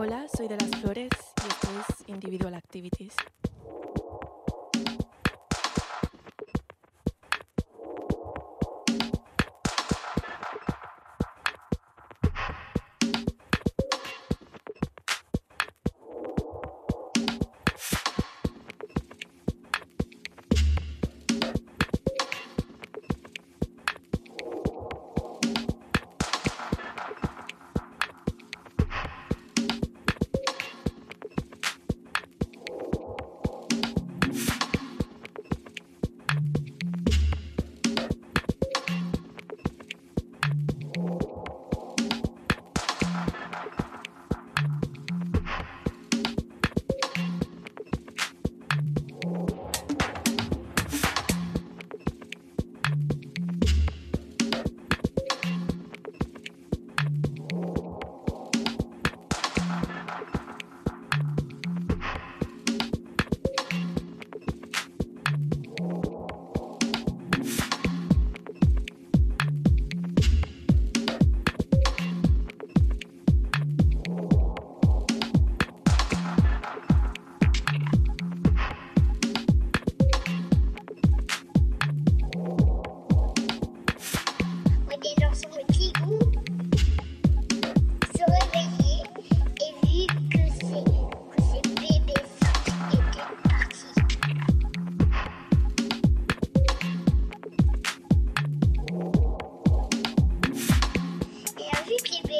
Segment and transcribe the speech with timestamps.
[0.00, 1.10] Hola, soy de las Flores
[1.44, 3.16] y esto es Individual Activities.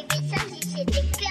[0.09, 1.28] 给上级写的歌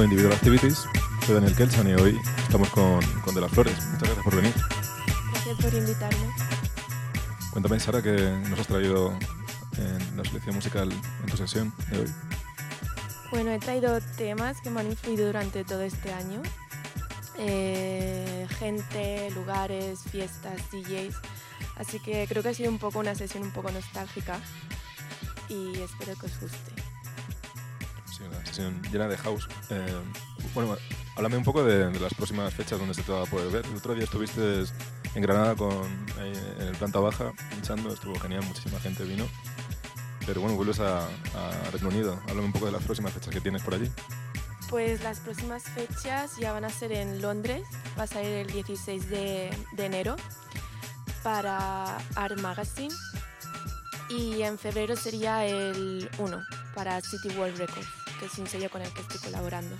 [0.00, 0.86] escuchando Individual Activities.
[1.26, 3.74] Soy Daniel Kelchan y hoy estamos con, con De las Flores.
[3.86, 4.54] Muchas gracias por venir.
[5.32, 6.26] Gracias por invitarme.
[7.50, 9.12] Cuéntame, Sara, qué nos has traído
[9.76, 12.06] en la selección musical en tu sesión de hoy.
[13.30, 16.42] Bueno, he traído temas que me han influido durante todo este año.
[17.38, 21.16] Eh, gente, lugares, fiestas, DJs.
[21.76, 24.40] Así que creo que ha sido un poco una sesión un poco nostálgica
[25.48, 26.72] y espero que os guste.
[28.06, 29.48] Sí, una sesión llena de house.
[29.70, 30.00] Eh,
[30.54, 30.76] bueno,
[31.16, 33.66] háblame un poco de, las próximas fechas donde se te va a poder ver.
[33.66, 34.64] El otro día estuviste
[35.14, 35.84] en Granada con,
[36.18, 39.26] en el planta baja, pinchando, estuvo genial, muchísima gente vino.
[40.26, 42.20] Pero bueno, vuelves a, a Reino Unido.
[42.24, 43.90] Háblame un poco de las próximas fechas que tienes por allí.
[44.68, 47.62] Pues las próximas fechas ya van a ser en Londres,
[47.98, 50.16] va a salir el 16 de, de enero
[51.22, 52.94] para Art Magazine
[54.08, 56.40] y en febrero sería el 1
[56.74, 57.88] para City World Records,
[58.20, 59.74] que es un sello con el que estoy colaborando.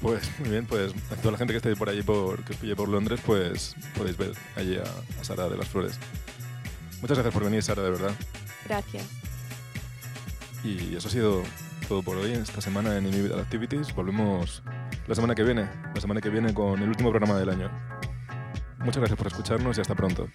[0.00, 2.58] Pues muy bien, pues a toda la gente que esté por allí, por, que os
[2.58, 5.98] pille por Londres, pues podéis ver allí a, a Sara de las Flores.
[7.02, 8.12] Muchas gracias por venir, Sara, de verdad.
[8.66, 9.04] Gracias.
[10.64, 11.42] Y eso ha sido
[11.88, 13.94] todo por hoy esta semana en Individual Activities.
[13.94, 14.62] Volvemos
[15.06, 17.70] la semana que viene, la semana que viene con el último programa del año.
[18.78, 20.28] Muchas gracias por escucharnos y hasta pronto.